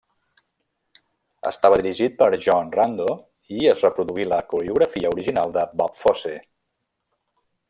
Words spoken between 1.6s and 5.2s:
dirigit per John Rando, i es reproduí la coreografia